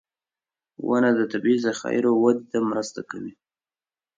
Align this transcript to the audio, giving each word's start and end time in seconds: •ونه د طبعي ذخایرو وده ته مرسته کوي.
•ونه 0.87 1.09
د 1.17 1.19
طبعي 1.31 1.55
ذخایرو 1.65 2.11
وده 2.23 2.43
ته 2.51 2.57
مرسته 2.71 3.01
کوي. 3.09 3.33